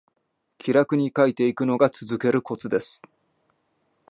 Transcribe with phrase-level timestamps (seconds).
[0.57, 3.03] 気楽に書いていくのが続けるコツです